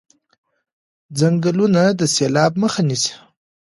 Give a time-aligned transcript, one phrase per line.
[1.19, 3.13] ځنګلونه د سیلاب مخه نیسي.